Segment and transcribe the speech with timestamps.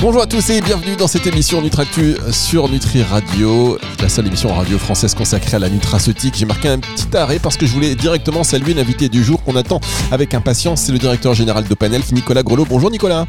[0.00, 4.54] Bonjour à tous et bienvenue dans cette émission Nutractu sur Nutri Radio, la seule émission
[4.54, 6.36] radio française consacrée à la nutraceutique.
[6.36, 9.56] J'ai marqué un petit arrêt parce que je voulais directement saluer l'invité du jour qu'on
[9.56, 9.80] attend
[10.12, 12.64] avec impatience, c'est le directeur général de Panel, Nicolas Grelot.
[12.64, 13.26] Bonjour Nicolas.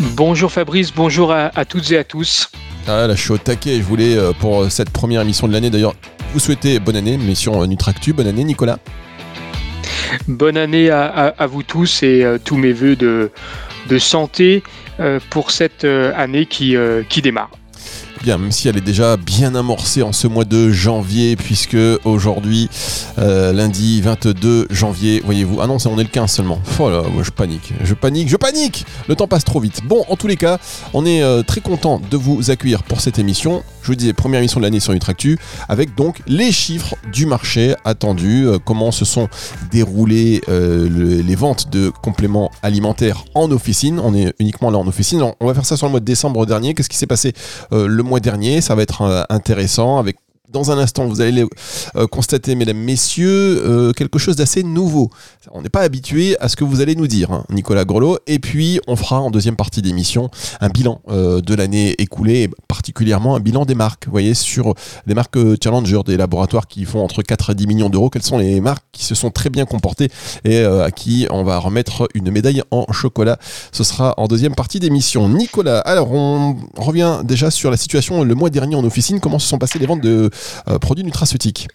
[0.00, 2.50] Bonjour Fabrice, bonjour à, toutes et à tous.
[2.88, 3.76] Ah là, je suis au taquet.
[3.76, 5.94] Je voulais, euh, pour cette première émission de l'année d'ailleurs,
[6.32, 8.14] vous souhaiter bonne année, mission Nutractu.
[8.14, 8.78] Bonne année Nicolas.
[10.28, 13.30] Bonne année à, vous tous et euh, tous mes voeux de,
[13.88, 14.81] de santé euh,
[15.30, 17.50] pour cette euh, année qui, euh, qui démarre.
[18.22, 22.70] Bien, même si elle est déjà bien amorcée en ce mois de janvier, puisque aujourd'hui,
[23.16, 26.60] lundi 22 janvier, voyez-vous, ah non, on est le 15 seulement.
[26.78, 29.80] Oh là, je panique, je panique, je panique Le temps passe trop vite.
[29.84, 30.58] Bon, en tous les cas,
[30.94, 34.60] on est très content de vous accueillir pour cette émission je vous disais, première émission
[34.60, 35.38] de l'année sur Nutractu,
[35.68, 39.28] avec donc les chiffres du marché attendus, euh, comment se sont
[39.70, 40.88] déroulées euh,
[41.22, 44.00] les ventes de compléments alimentaires en officine.
[44.00, 45.22] On est uniquement là en officine.
[45.40, 46.74] On va faire ça sur le mois de décembre dernier.
[46.74, 47.32] Qu'est-ce qui s'est passé
[47.72, 48.60] euh, le mois dernier?
[48.60, 50.16] Ça va être intéressant avec
[50.52, 51.44] dans un instant, vous allez
[51.96, 55.10] euh, constater, mesdames, messieurs, euh, quelque chose d'assez nouveau.
[55.50, 58.18] On n'est pas habitué à ce que vous allez nous dire, hein, Nicolas Grelot.
[58.26, 62.50] Et puis, on fera en deuxième partie d'émission un bilan euh, de l'année écoulée, et
[62.68, 64.04] particulièrement un bilan des marques.
[64.06, 64.74] Vous voyez, sur
[65.06, 68.38] des marques Challenger, des laboratoires qui font entre 4 et 10 millions d'euros, quelles sont
[68.38, 70.08] les marques qui se sont très bien comportées
[70.44, 73.38] et à qui on va remettre une médaille en chocolat?
[73.72, 75.28] Ce sera en deuxième partie d'émission.
[75.28, 79.20] Nicolas, alors on revient déjà sur la situation le mois dernier en officine.
[79.20, 80.30] Comment se sont passées les ventes de
[80.80, 81.68] produits nutraceutiques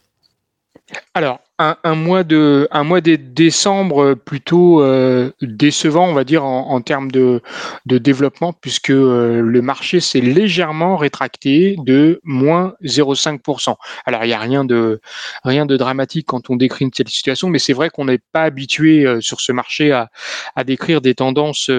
[1.13, 6.79] alors, un, mois de un mois de décembre plutôt euh, décevant, on va dire en,
[6.81, 7.41] termes de,
[7.85, 13.75] développement, puisque euh, le marché s'est légèrement rétracté de moins 0,5%.
[14.05, 15.01] Alors il n'y a rien de
[15.44, 18.44] rien de dramatique quand on décrit une telle situation, mais c'est vrai qu'on n'est pas
[18.44, 20.09] habitué sur ce marché à,
[20.56, 21.69] à décrire des tendances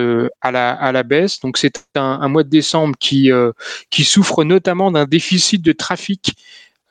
[0.43, 1.41] à la à la baisse.
[1.41, 3.31] Donc c'est un, un, mois de décembre qui
[3.91, 6.35] qui souffre notamment d'un déficit de trafic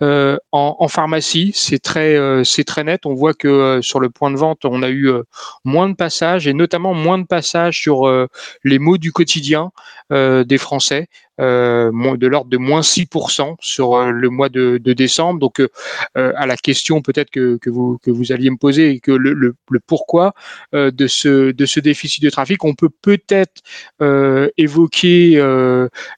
[0.03, 3.05] euh, en, pharmacie, c'est très, euh, c'est très net.
[3.05, 5.11] On voit que euh, sur le point de vente, on a eu
[5.63, 8.07] moins de passages et notamment moins de passages sur
[8.63, 9.71] les mots du quotidien
[10.11, 11.07] des Français.
[11.39, 15.39] Euh, de l'ordre de moins 6% sur euh, le mois de, décembre.
[15.39, 15.67] Donc, euh,
[16.15, 19.53] à la question peut-être que, vous, que vous alliez me poser que le,
[19.85, 20.33] pourquoi
[20.73, 23.61] de, ce, de ce déficit de trafic, on peut peut-être
[24.57, 25.35] évoquer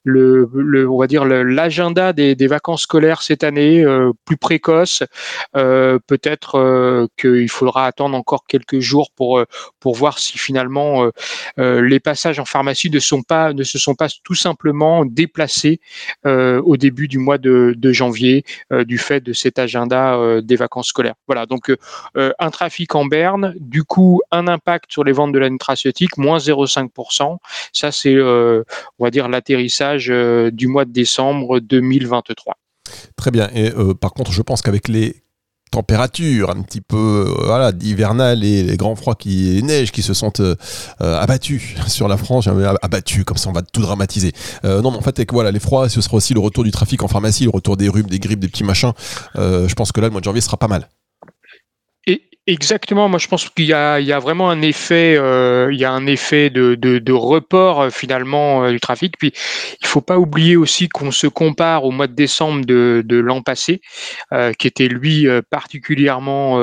[0.04, 3.84] le, on va dire l'agenda des, des, vacances scolaires cette année
[4.26, 5.04] plus précoce.
[5.54, 9.44] peut-être qu'il faudra attendre encore quelques jours pour,
[9.80, 11.10] pour voir si finalement
[11.58, 15.80] les passages en pharmacie ne sont pas ne se sont pas tout simplement déplacés
[16.26, 20.56] euh, au début du mois de, janvier euh, du fait de cet agenda euh, des
[20.56, 21.16] vacances scolaires.
[21.28, 21.72] Voilà, donc
[22.16, 26.38] un trafic en berne, du coup un impact sur les ventes de la nutraceutique, moins
[26.38, 27.38] 0,5%.
[27.74, 28.64] Ça, c'est, on
[29.00, 32.56] va dire, l'atterrissage du mois de décembre 2023.
[33.16, 33.50] Très bien.
[33.54, 35.24] Et par contre, je pense qu'avec les
[35.72, 40.14] température un petit peu euh, voilà hivernale et les grands froids qui les qui se
[40.14, 40.56] sentent euh,
[41.00, 42.48] abattus sur la France
[42.82, 44.34] abattus comme ça on va tout dramatiser.
[44.66, 46.72] Euh, non mais en fait avec voilà les froids ce sera aussi le retour du
[46.72, 48.94] trafic en pharmacie le retour des rhumes des grippes des petits machins.
[49.36, 50.88] Je pense que là le mois de janvier sera pas mal
[52.50, 53.10] Exactement.
[53.10, 56.50] Moi, je pense qu'il y, a, vraiment un effet, euh, il y a un effet
[56.50, 59.20] de, report euh, finalement euh, du trafic.
[59.20, 59.34] Puis,
[59.82, 63.82] il faut pas oublier aussi qu'on se compare au mois de décembre de, l'an passé,
[64.58, 66.60] qui était lui particulièrement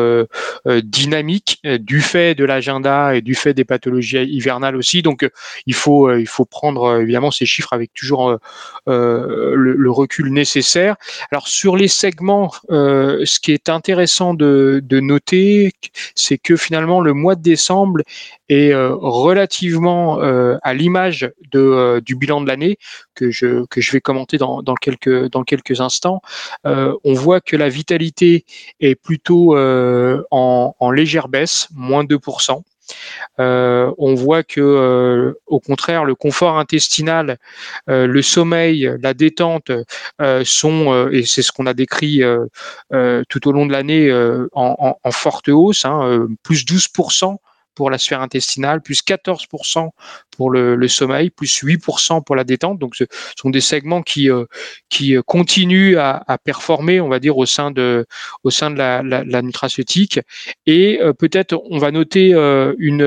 [0.67, 5.03] dynamique du fait de l'agenda et du fait des pathologies hivernales aussi.
[5.03, 5.29] Donc,
[5.67, 8.39] il faut, il faut prendre évidemment ces chiffres avec toujours
[8.87, 10.97] le, recul nécessaire.
[11.31, 15.73] Alors, sur les segments, ce qui est intéressant de, de noter
[16.15, 18.01] c'est que finalement le mois de décembre
[18.49, 22.79] est euh, relativement euh, à l'image euh, du bilan de l'année
[23.15, 26.21] que je, vais commenter dans, quelques, dans quelques instants.
[26.65, 28.45] on voit que la vitalité
[28.81, 32.63] est plutôt en, en légère baisse, moins 2%.
[33.39, 37.39] Euh, on voit que, euh, au contraire, le confort intestinal,
[37.89, 39.71] euh, le sommeil, la détente
[40.45, 42.23] sont, et c'est ce qu'on a décrit
[43.29, 44.13] tout au long de l'année,
[44.53, 47.39] en, forte hausse, hein, plus 12%
[47.77, 49.91] pour la sphère intestinale, plus 14%
[50.37, 52.79] pour le, sommeil, plus 8% pour la détente.
[52.79, 53.05] Donc, ce
[53.37, 54.45] sont des segments qui, euh,
[54.89, 58.07] qui continuent à, performer, on va dire, au sein de,
[58.45, 60.21] au sein de la, la, nutraceutique.
[60.67, 63.03] Et euh, peut-être, on va noter euh, une,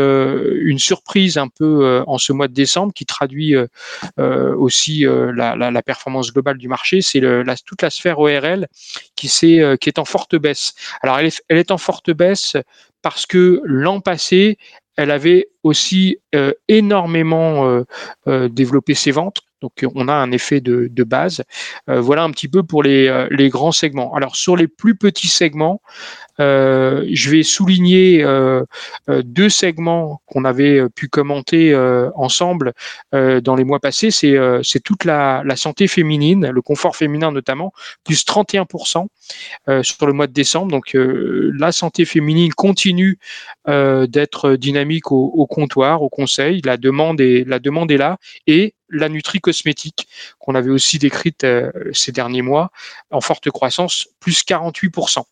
[0.61, 3.55] une surprise un peu en ce mois de décembre qui traduit
[4.17, 7.01] aussi la, performance globale du marché.
[7.01, 7.21] C'est
[7.65, 8.67] toute la sphère ORL
[9.15, 10.73] qui, est, qui est en forte baisse.
[11.01, 12.55] Alors, elle est en forte baisse
[13.01, 14.57] parce que l'an passé,
[14.95, 17.83] elle avait aussi euh, énormément euh,
[18.27, 19.41] euh, développé ses ventes.
[19.61, 21.43] Donc on a un effet de, base.
[21.87, 24.13] voilà un petit peu pour les, les, grands segments.
[24.13, 25.81] Alors sur les plus petits segments,
[26.37, 28.25] je vais souligner
[29.07, 31.75] deux segments qu'on avait pu commenter
[32.15, 32.73] ensemble
[33.11, 34.11] dans les mois passés.
[34.11, 37.73] C'est toute la, santé féminine, le confort féminin notamment,
[38.03, 39.07] plus 31%
[39.81, 40.71] sur le mois de décembre.
[40.71, 43.19] Donc la santé féminine continue
[43.65, 46.61] d'être dynamique au, au comptoir, au conseil.
[46.63, 48.17] La demande est, la demande est là
[48.47, 50.07] et la nutri cosmétique
[50.39, 52.71] qu'on avait aussi décrite euh, ces derniers mois
[53.11, 55.23] en forte croissance, plus 48%.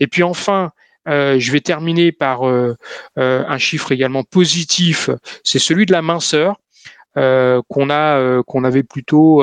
[0.00, 0.72] Et puis enfin,
[1.08, 2.76] euh, je vais terminer par euh,
[3.16, 5.10] un chiffre également positif,
[5.44, 6.56] c'est celui de la minceur.
[7.14, 7.88] Qu'on
[8.64, 9.42] avait plutôt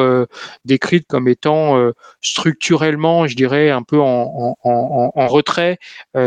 [0.63, 1.91] décrite comme étant
[2.21, 4.55] structurellement, je dirais, un peu en,
[5.27, 5.77] retrait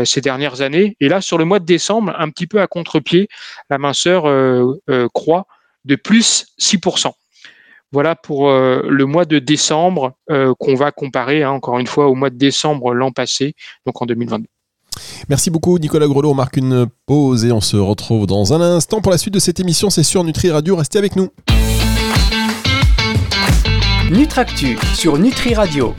[0.05, 0.95] ces dernières années.
[0.99, 3.29] Et là, sur le mois de décembre, un petit peu à contre-pied,
[3.71, 4.25] la minceur
[5.11, 5.47] croît
[5.85, 7.13] de plus 6%.
[7.91, 12.29] Voilà pour le mois de décembre qu'on va comparer, hein, encore une fois, au mois
[12.29, 13.55] de décembre l'an passé,
[13.85, 14.45] donc en 2022.
[15.27, 16.31] Merci beaucoup Nicolas Grelot.
[16.31, 19.39] On marque une pause et on se retrouve dans un instant pour la suite de
[19.39, 19.89] cette émission.
[19.89, 20.75] C'est sur Nutri Radio.
[20.75, 21.29] Restez avec nous.
[24.11, 25.93] Nutractu sur Nutri Radio.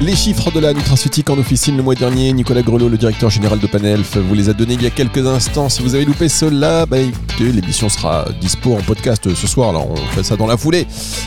[0.00, 3.58] Les chiffres de la nutraceutique en officine le mois dernier, Nicolas Grelot, le directeur général
[3.58, 5.68] de Panelf, vous les a donnés il y a quelques instants.
[5.68, 6.96] Si vous avez loupé cela, bah,
[7.38, 9.72] l'émission sera dispo en podcast ce soir.
[9.72, 10.86] Là, on fait ça dans la foulée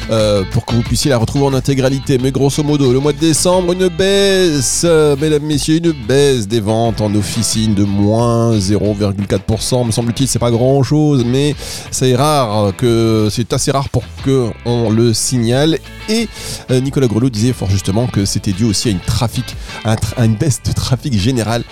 [0.09, 2.17] euh, pour que vous puissiez la retrouver en intégralité.
[2.17, 6.59] Mais grosso modo, le mois de décembre, une baisse, euh, mesdames, messieurs, une baisse des
[6.59, 9.85] ventes en officine de moins 0,4%.
[9.85, 11.55] Me semble-t-il, c'est pas grand-chose, mais
[11.91, 15.77] c'est rare que c'est assez rare pour que on le signale.
[16.09, 16.27] Et
[16.71, 18.95] euh, Nicolas Grelot disait fort justement que c'était dû aussi
[19.85, 21.63] à une baisse de trafic général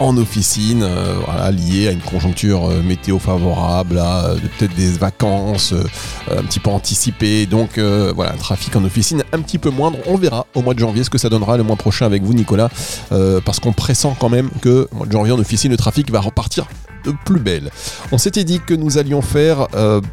[0.00, 5.74] en officine, euh, voilà, lié à une conjoncture euh, météo favorable, euh, peut-être des vacances
[6.30, 7.46] un petit peu anticipées.
[7.46, 9.98] Donc voilà, un trafic en officine un petit peu moindre.
[10.06, 12.34] On verra au mois de janvier ce que ça donnera le mois prochain avec vous,
[12.34, 12.70] Nicolas,
[13.44, 16.20] parce qu'on pressent quand même que au mois de janvier en officine, le trafic va
[16.20, 16.66] repartir
[17.24, 17.70] plus belle.
[18.12, 19.66] On s'était dit que nous allions faire,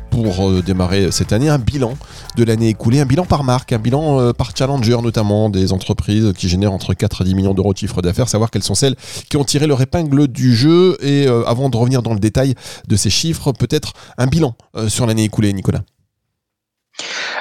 [0.10, 1.94] pour démarrer cette année, un bilan
[2.36, 6.50] de l'année écoulée, un bilan par marque, un bilan par challenger notamment, des entreprises qui
[6.50, 8.96] génèrent entre 4 à 10 millions d'euros de chiffre d'affaires, savoir quelles sont celles
[9.30, 12.56] qui ont tiré le épingle du jeu et euh, avant de revenir dans le détail
[12.88, 15.82] de ces chiffres, peut-être un bilan euh, sur l'année écoulée, Nicolas.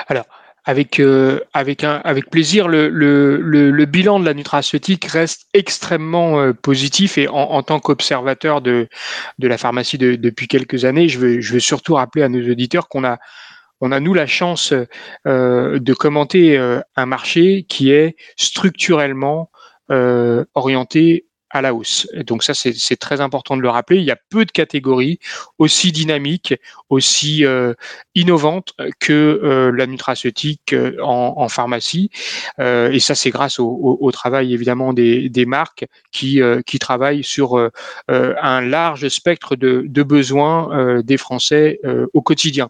[0.08, 0.26] Alors,
[0.64, 7.18] avec, euh, avec, un, avec plaisir, le, le, bilan de la nutraceutique reste extrêmement positif
[7.18, 8.88] et en, tant qu'observateur de,
[9.38, 12.88] de la pharmacie depuis quelques années, je veux, je veux surtout rappeler à nos auditeurs
[12.88, 13.18] qu'on a,
[13.80, 14.72] on a nous la chance
[15.26, 16.56] de commenter
[16.96, 19.50] un marché qui est structurellement
[20.54, 22.08] orienté à la hausse.
[22.26, 23.98] donc ça, c'est très important de le rappeler.
[23.98, 25.20] Il y a peu de catégories
[25.58, 26.54] aussi dynamiques,
[26.90, 27.74] aussi euh,
[28.16, 32.10] innovantes que euh, la nutraceutique euh, en, pharmacie.
[32.58, 37.70] et ça, c'est grâce au, travail évidemment des, marques qui, qui travaillent sur
[38.08, 41.80] un large spectre de, besoins des Français
[42.12, 42.68] au quotidien.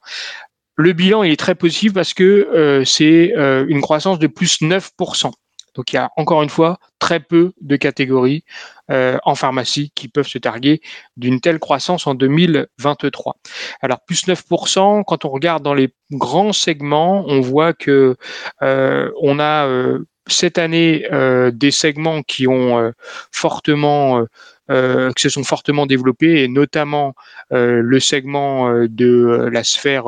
[0.77, 5.31] Le bilan il est très positif parce que c'est une croissance de plus 9%.
[5.75, 8.45] Donc il y a encore une fois très peu de catégories
[8.91, 10.81] euh, en pharmacie qui peuvent se targuer
[11.17, 13.37] d'une telle croissance en 2023.
[13.83, 18.17] Alors plus 9%, quand on regarde dans les grands segments, on voit que
[18.63, 21.07] euh, on a euh, cette année
[21.53, 22.93] des segments qui ont
[23.31, 24.25] fortement
[24.71, 27.15] qui se sont fortement développés et notamment
[27.51, 30.07] le segment de la sphère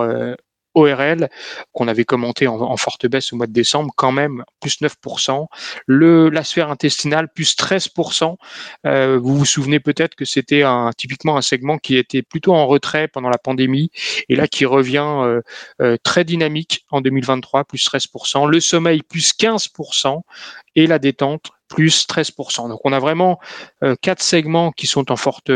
[0.76, 1.28] ORL
[1.72, 5.46] qu'on avait commenté en, forte baisse au mois de décembre, quand même plus 9%.
[5.86, 8.36] Le, la sphère intestinale plus 13%.
[8.86, 10.62] Euh, vous vous souvenez peut-être que c'était
[10.96, 13.90] typiquement un segment qui était plutôt en retrait pendant la pandémie
[14.28, 15.40] et là qui revient euh,
[15.80, 18.48] euh, très dynamique en 2023, plus 13%.
[18.48, 20.20] Le sommeil plus 15%
[20.74, 22.68] et la détente plus 13%.
[22.68, 23.40] Donc on a vraiment
[24.00, 25.50] quatre segments qui sont en forte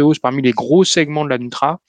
[0.00, 1.80] hausse parmi les gros segments de la Nutra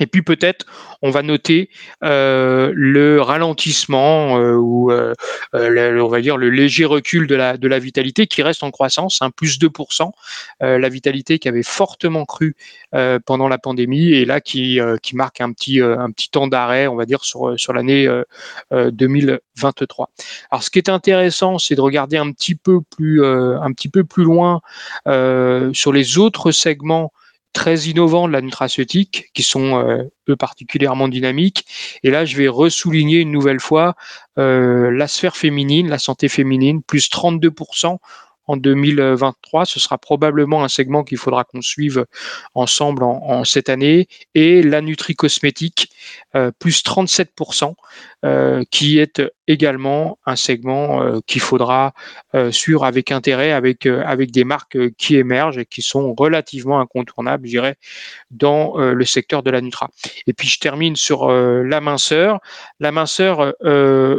[0.00, 0.66] Et puis peut-être
[1.02, 1.70] on va noter
[2.02, 5.14] euh, le ralentissement euh, ou euh,
[5.52, 9.18] on va dire le léger recul de la, de la vitalité qui reste en croissance,
[9.20, 10.10] hein, plus 2%.
[10.60, 12.56] la vitalité qui avait fortement cru
[13.24, 16.96] pendant la pandémie et là qui, qui marque un petit, un petit temps d'arrêt, on
[16.96, 18.08] va dire, sur, sur l'année
[18.72, 20.10] 2023.
[20.50, 24.04] Alors ce qui est intéressant, c'est de regarder un petit peu plus, un petit peu
[24.04, 24.60] plus loin
[25.72, 27.12] sur les autres segments
[27.52, 31.66] très innovants de la nutraceutique, qui sont euh, eux particulièrement dynamiques.
[32.02, 33.94] Et là, je vais ressouligner une nouvelle fois
[34.38, 37.98] euh, la sphère féminine, la santé féminine, plus 32%
[38.50, 39.64] en 2023.
[39.64, 42.04] Ce sera probablement un segment qu'il faudra qu'on suive
[42.54, 44.08] ensemble en, cette année.
[44.34, 45.90] Et la nutri-cosmétique,
[46.34, 47.74] euh, plus 37%,
[48.24, 51.92] euh, qui est également un segment euh, qu'il faudra
[52.50, 57.50] suivre avec intérêt, avec, avec des marques qui émergent et qui sont relativement incontournables, je
[57.50, 57.76] dirais,
[58.30, 59.90] dans le secteur de la Nutra.
[60.26, 62.38] Et puis je termine sur la minceur.
[62.78, 63.52] La minceur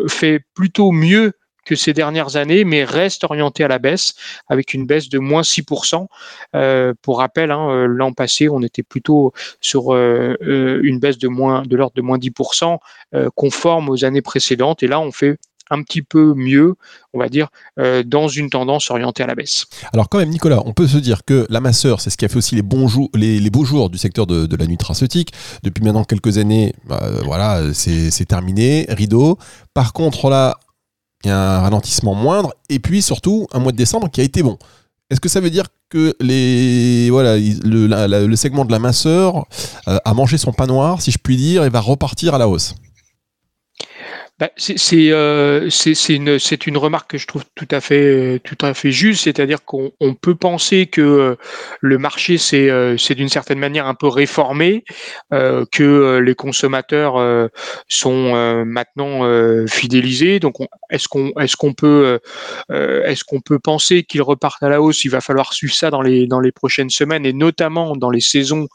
[0.09, 1.33] fait plutôt mieux
[1.65, 4.13] que ces dernières années, mais reste orienté à la baisse,
[4.47, 6.07] avec une baisse de moins 6%.
[6.55, 11.27] Euh, pour rappel, hein, euh, l'an passé, on était plutôt sur euh, une baisse de
[11.27, 12.77] moins de l'ordre de moins 10%,
[13.35, 14.83] conforme aux années précédentes.
[14.83, 15.37] Et là, on fait
[15.69, 16.75] un petit peu mieux,
[17.13, 17.47] on va dire,
[18.05, 19.65] dans une tendance orientée à la baisse.
[19.93, 22.27] Alors quand même, Nicolas, on peut se dire que la masseur, c'est ce qui a
[22.27, 25.31] fait aussi les, bons jours, les, beaux jours du secteur de, la nutraceutique.
[25.63, 29.37] Depuis maintenant quelques années, bah, voilà, c'est terminé, rideau.
[29.73, 30.57] Par contre, là,
[31.23, 34.23] il y a un ralentissement moindre, et puis surtout un mois de décembre qui a
[34.23, 34.57] été bon.
[35.09, 39.45] Est-ce que ça veut dire que les, voilà, le, segment de la minceur
[39.87, 42.47] euh, a mangé son pain noir, si je puis dire, et va repartir à la
[42.47, 42.75] hausse?
[44.41, 44.49] Bah,
[44.93, 48.41] euh, c'est une, remarque que je trouve tout à fait,
[48.73, 51.35] fait juste, c'est-à-dire qu'on peut penser que euh,
[51.79, 54.83] le marché euh, c'est d'une certaine manière un peu réformé,
[55.29, 57.49] que les consommateurs
[57.87, 59.21] sont maintenant
[59.67, 60.39] fidélisés.
[60.39, 60.55] Donc,
[60.89, 62.19] est-ce qu'on est-ce qu'on peut
[62.71, 65.05] est-ce qu'on peut penser qu'ils repartent à la hausse?
[65.05, 68.21] Il va falloir suivre ça dans les dans les prochaines semaines et notamment dans les
[68.21, 68.67] saisons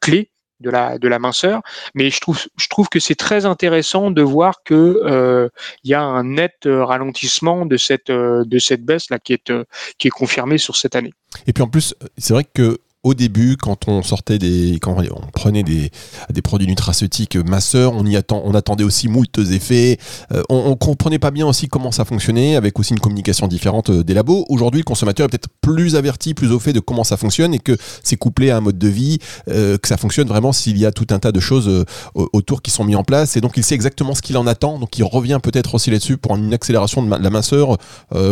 [0.00, 0.30] clés
[0.60, 1.62] de la de la minceur,
[1.94, 5.48] mais je trouve je trouve que c'est très intéressant de voir que euh,
[5.84, 9.32] il y a un net euh, ralentissement de cette euh, de cette baisse là qui
[9.32, 9.52] est
[9.98, 11.12] qui est confirmée sur cette année.
[11.46, 15.30] Et puis en plus, c'est vrai que au début, quand on sortait des, quand on
[15.32, 15.90] prenait des,
[16.30, 19.96] des produits nutraceutiques masseurs, on y attend, on attendait aussi moult effets.
[20.32, 23.88] Euh, on, on, comprenait pas bien aussi comment ça fonctionnait, avec aussi une communication différente
[23.88, 24.44] euh, des labos.
[24.50, 27.58] Aujourd'hui, le consommateur est peut-être plus averti, plus au fait de comment ça fonctionne et
[27.58, 30.84] que c'est couplé à un mode de vie, euh, que ça fonctionne vraiment s'il y
[30.84, 33.36] a tout un tas de choses autour qui sont mis en place.
[33.36, 34.78] Et donc, il sait exactement ce qu'il en attend.
[34.78, 37.78] Donc, il revient peut-être aussi là-dessus pour une accélération de la minceur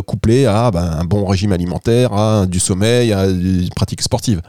[0.07, 4.43] couplée à ben, un bon régime alimentaire, à du sommeil, à des pratiques sportives.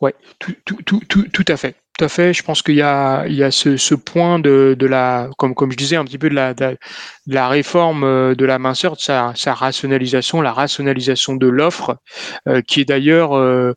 [0.00, 1.76] Oui, tout, tout, tout, tout, à fait.
[1.98, 2.34] Tout à fait.
[2.34, 5.54] Je pense qu'il y a, il y a ce, ce point de, de, la, comme,
[5.54, 6.76] comme je disais, un petit peu de la, de
[7.26, 11.96] la réforme euh, de la minceur, de sa, sa rationalisation, la rationalisation de l'offre,
[12.48, 13.72] euh, qui est d'ailleurs euh,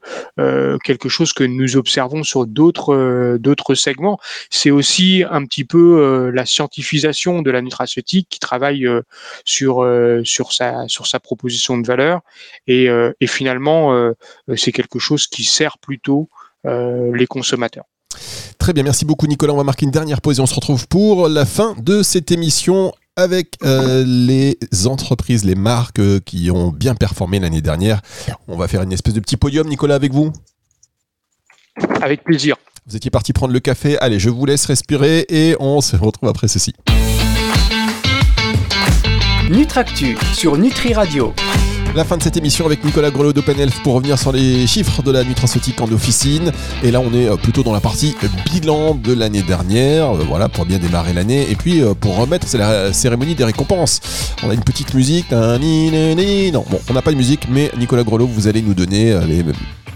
[0.84, 4.20] quelque chose que nous observons sur d'autres d'autres segments.
[4.50, 8.86] C'est aussi un petit peu la scientifisation de la nutraceutique qui travaille
[9.46, 9.88] sur
[10.24, 12.22] sur sa sur sa proposition de valeur
[12.68, 12.88] et,
[13.20, 14.14] et finalement
[14.56, 16.30] c'est quelque chose qui sert plutôt
[16.66, 17.86] les consommateurs.
[18.58, 19.54] Très bien, merci beaucoup Nicolas.
[19.54, 22.32] On va marquer une dernière pause et on se retrouve pour la fin de cette
[22.32, 28.02] émission avec euh, les entreprises, les marques euh, qui ont bien performé l'année dernière.
[28.48, 30.32] On va faire une espèce de petit podium, Nicolas, avec vous
[32.02, 32.56] Avec plaisir.
[32.88, 34.00] Vous étiez parti prendre le café.
[34.00, 36.74] Allez, je vous laisse respirer et on se retrouve après ceci.
[39.50, 41.34] Nutractu sur Nutri Radio.
[41.96, 45.10] La fin de cette émission avec Nicolas Grelot d'OpenElf pour revenir sur les chiffres de
[45.10, 46.52] la nutraceutique en officine.
[46.84, 48.16] Et là, on est euh, plutôt dans la partie
[48.46, 51.50] bilan de l'année dernière, euh, voilà, pour bien démarrer l'année.
[51.50, 54.02] Et puis, euh, pour remettre, c'est la cérémonie des récompenses.
[54.44, 55.32] On a une petite musique.
[55.32, 59.44] Non, bon, on n'a pas de musique, mais Nicolas Grelot, vous allez nous donner les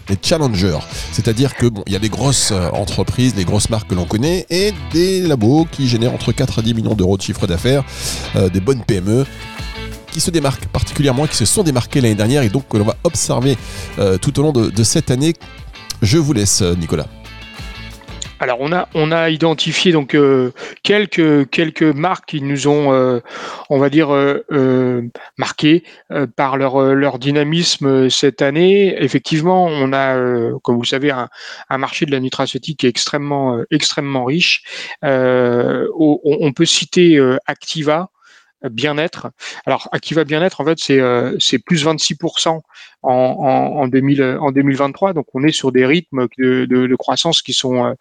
[0.09, 0.79] les challengers.
[1.13, 4.45] C'est-à-dire que bon, il y a des grosses entreprises, des grosses marques que l'on connaît
[4.49, 7.85] et des labos qui génèrent entre 4 à 10 millions d'euros de chiffre d'affaires,
[8.51, 9.25] des bonnes PME
[10.13, 12.95] qui se démarquent particulièrement, qui se sont démarqués l'année dernière et donc que l'on va
[13.03, 13.57] observer
[13.99, 15.33] euh, tout au long de, cette année.
[16.01, 17.07] Je vous laisse, euh, Nicolas.
[18.39, 20.51] Alors on a on a identifié donc euh,
[20.83, 23.21] quelques quelques marques qui nous ont
[23.69, 24.09] on va dire
[25.37, 25.83] marqué
[26.35, 29.01] par leur leur dynamisme cette année.
[29.01, 30.17] Effectivement, on a
[30.61, 31.29] comme vous le savez un,
[31.77, 34.63] marché de la nutraceutique qui est extrêmement extrêmement riche.
[35.03, 38.09] On, peut citer Activa
[38.69, 39.27] bien-être.
[39.65, 41.01] Alors, Akiva bien-être, en fait, c'est
[41.39, 42.61] c'est plus 26%
[43.03, 45.13] en, en, 2000, en 2023.
[45.13, 47.95] Donc, on est sur des rythmes de, croissance qui sont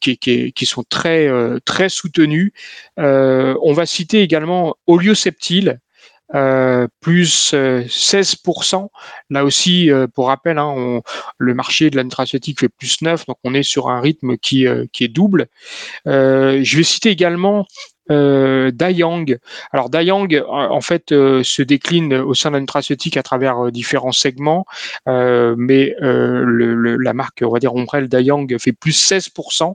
[0.00, 1.28] qui, qui, sont très
[1.64, 2.52] très soutenus.
[2.96, 5.80] on va citer également Olio-Septile,
[6.34, 8.84] euh, plus 16%.
[8.84, 8.88] Euh,
[9.30, 11.02] Là aussi, euh, pour rappel, hein, on,
[11.38, 14.66] le marché de la nutraceutique fait plus 9, donc on est sur un rythme qui,
[14.92, 15.48] qui est double.
[16.06, 17.66] je vais citer également
[18.10, 19.36] euh, Dayang.
[19.72, 24.64] Alors Dayang, en fait, se décline au sein de la nutraceutique à travers différents segments,
[25.06, 29.74] mais le, la marque, on va dire Ombrelle Dayang fait plus 16%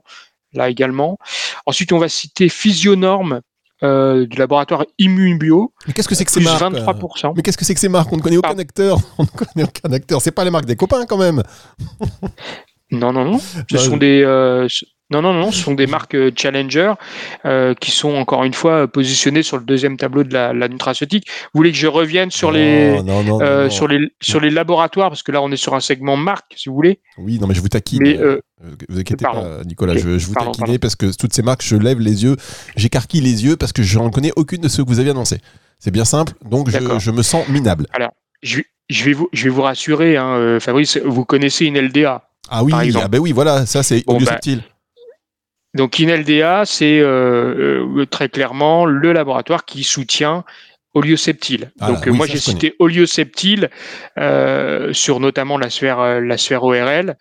[0.52, 1.18] là également.
[1.66, 3.40] Ensuite, on va citer Physionorme
[3.82, 5.72] euh, du laboratoire Immunbio.
[5.86, 7.34] Mais qu'est-ce que c'est que ces marques 23%.
[7.36, 8.10] Mais qu'est-ce que c'est que ces marques?
[8.10, 8.98] On ne connaît aucun acteur.
[9.18, 10.22] On ne connaît aucun acteur.
[10.22, 11.42] C'est pas les marques des copains quand même.
[12.90, 13.40] non, non, non.
[13.70, 14.66] Ce sont des, euh,
[15.10, 16.94] non, non, non, ce sont des marques euh, Challenger
[17.44, 21.28] euh, qui sont encore une fois positionnées sur le deuxième tableau de la, la nutraceutique.
[21.54, 25.30] Vous voulez que je revienne sur les euh, sur les sur les laboratoires parce que
[25.30, 26.98] là on est sur un segment marque, si vous voulez.
[27.18, 28.02] Oui, non, mais je vous taquine.
[28.02, 28.40] Mais, euh,
[28.88, 29.96] vous inquiétez pas, Nicolas.
[29.96, 32.36] Je, je, vous taquine parce que toutes ces marques, je lève les yeux,
[32.74, 35.38] j'écarquille les yeux parce que je n'en connais aucune de ceux que vous avez annoncés.
[35.78, 37.86] C'est bien simple, donc je, je, me sens minable.
[37.92, 38.10] Alors,
[38.42, 40.96] je, je, vais vous je vais vous rassurer, hein, Fabrice.
[41.04, 42.28] Vous connaissez une LDA.
[42.48, 44.62] Ah oui, ah ben oui, voilà, ça c'est bon, bah, subtil.
[45.76, 50.44] Donc INLDA, c'est euh, euh, très clairement le laboratoire qui soutient
[50.94, 51.72] Olioceptile.
[51.78, 53.68] Ah, Donc moi j'ai cité Olioceptile
[54.18, 57.16] euh, sur notamment la sphère la sphère ORL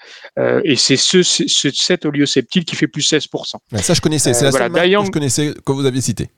[0.64, 2.06] et c'est ce, ce, cet
[2.66, 3.56] qui fait plus 16%.
[3.82, 6.30] ça je connaissais, c'est la seule que je connaissais que vous aviez cité.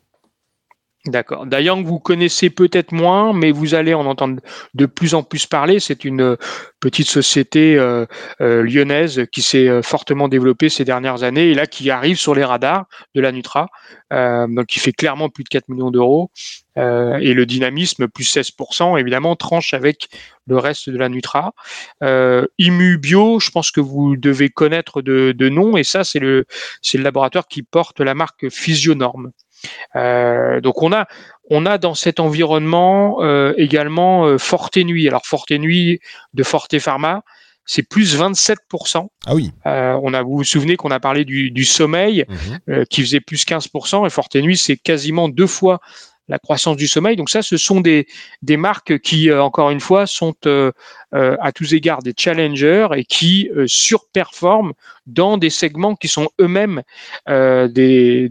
[1.06, 1.46] D'accord.
[1.46, 4.42] Dayang, vous connaissez peut-être moins, mais vous allez en entendre
[4.74, 5.80] de plus en plus parler.
[5.80, 6.36] C'est une euh,
[6.82, 8.06] petite société euh,
[8.42, 12.44] euh, lyonnaise qui s'est fortement développée ces dernières années et là qui arrive sur les
[12.44, 13.68] radars de la Nutra,
[14.12, 16.30] donc qui fait clairement plus de 4 millions d'euros.
[16.76, 20.10] et le dynamisme, plus 16%, évidemment, tranche avec
[20.46, 21.54] le reste de la Nutra.
[22.02, 26.46] Imu Bio, je pense que vous devez connaître de, de nom, et ça, c'est le,
[26.82, 29.32] c'est le laboratoire qui porte la marque Physionorme.
[29.96, 31.08] Euh, donc on a
[31.50, 35.08] on a dans cet environnement euh, également euh, Forte Nuit.
[35.08, 36.00] Alors Forte Nuit
[36.34, 37.24] de Forte Pharma,
[37.66, 39.08] c'est plus 27%.
[39.26, 39.52] Ah oui.
[39.66, 42.86] Euh, on a, vous vous souvenez qu'on a parlé du, du sommeil mhm.
[42.86, 45.80] qui faisait plus 15% et Forte Nuit c'est quasiment deux fois
[46.28, 47.16] la croissance du sommeil.
[47.16, 48.08] Donc ça, ce sont des,
[48.58, 50.72] marques qui, euh, encore une fois, sont euh,
[51.14, 54.74] euh, à tous égards des challengers et qui surperforment
[55.06, 56.82] dans des segments qui sont eux-mêmes
[57.28, 58.30] des,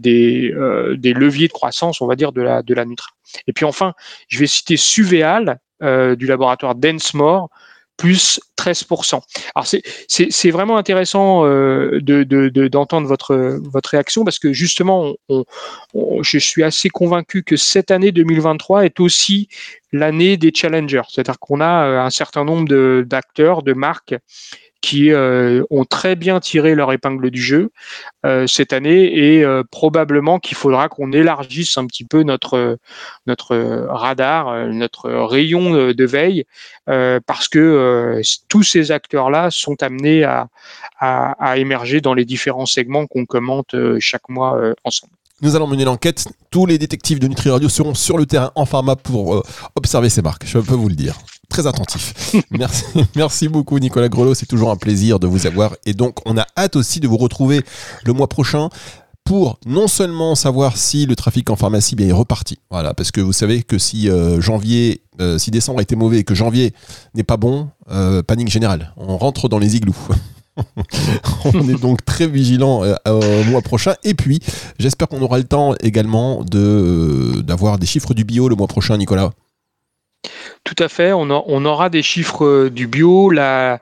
[1.03, 3.09] leviers de croissance, on va dire, de la, de la Nutra.
[3.47, 3.93] Et puis enfin,
[4.27, 7.49] je vais citer Suvéal du laboratoire Densmore,
[7.97, 9.21] plus 13%.
[9.55, 9.67] Alors
[10.07, 15.43] c'est vraiment intéressant euh, d'entendre de, votre votre réaction parce que justement, on,
[16.21, 19.49] je suis assez convaincu que cette année 2023 est aussi
[19.91, 24.15] l'année des challengers, c'est-à-dire qu'on a euh, un certain nombre d'acteurs, de marques
[24.81, 27.71] qui euh, ont très bien tiré leur épingle du jeu
[28.25, 32.77] euh, cette année et euh, probablement qu'il faudra qu'on élargisse un petit peu notre
[33.25, 36.45] notre radar, notre rayon de veille
[36.85, 40.47] parce que tous ces acteurs-là sont amenés à,
[40.99, 45.13] à, à, émerger dans les différents segments qu'on commente chaque mois ensemble.
[45.41, 46.27] Nous allons mener l'enquête.
[46.49, 49.43] Tous les détectives de Nutri Radio seront sur le terrain en pharma pour
[49.75, 50.45] observer ces marques.
[50.45, 51.17] Je peux vous le dire
[51.57, 52.35] très attentif.
[52.51, 52.83] merci,
[53.15, 56.45] merci beaucoup Nicolas Grelot, c'est toujours un plaisir de vous avoir et donc on a
[56.55, 57.61] hâte aussi de vous retrouver
[58.05, 58.69] le mois prochain
[59.23, 62.59] pour non seulement savoir si le trafic en pharmacie bien est reparti.
[62.69, 66.19] Voilà, parce que vous savez que si euh, janvier, euh, si décembre a été mauvais
[66.19, 66.73] et que janvier
[67.15, 68.93] n'est pas bon, euh, panique générale.
[68.95, 69.95] On rentre dans les igloos.
[71.43, 73.95] on est donc très vigilant au mois prochain.
[74.03, 74.39] Et puis,
[74.79, 78.97] j'espère qu'on aura le temps également de d'avoir des chiffres du bio le mois prochain,
[78.97, 79.31] Nicolas.
[80.67, 81.13] Tout à fait.
[81.13, 83.29] On, aura des chiffres euh, du bio.
[83.29, 83.79] La,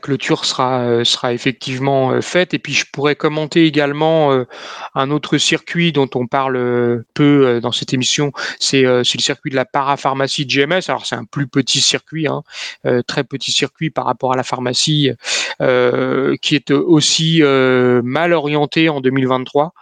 [0.00, 2.54] clôture sera, euh, effectivement euh, faite.
[2.54, 4.46] Et puis, je pourrais commenter également
[4.94, 8.32] un autre circuit dont on parle peu dans cette émission.
[8.58, 10.88] C'est le circuit de la parapharmacie de GMS.
[10.88, 12.42] Alors, c'est un plus petit circuit, hein,
[13.06, 15.10] très petit circuit par rapport à la pharmacie,
[15.60, 19.74] qui est aussi mal orienté en 2023.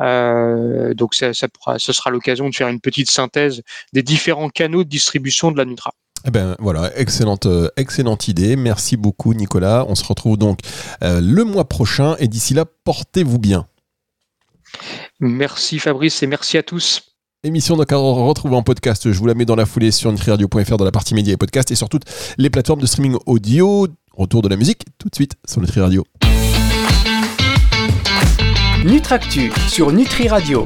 [0.00, 4.88] Euh, donc ça, ça, sera l'occasion de faire une petite synthèse des différents canaux de
[4.88, 5.64] distribution de la
[6.24, 8.56] Eh ben voilà, excellente, euh, excellente idée.
[8.56, 9.84] Merci beaucoup Nicolas.
[9.88, 10.60] On se retrouve donc
[11.02, 13.66] euh, le mois prochain et d'ici là, portez-vous bien.
[15.20, 17.02] Merci Fabrice et merci à tous.
[17.44, 19.10] Émission donc à retrouver en podcast.
[19.10, 21.72] Je vous la mets dans la foulée sur nutriradio.fr dans la partie médias et podcast
[21.72, 22.04] et sur toutes
[22.38, 23.88] les plateformes de streaming audio.
[24.12, 26.04] Retour de la musique tout de suite sur Nutri Radio.
[28.84, 30.60] Nutractu sur Nutri Radio.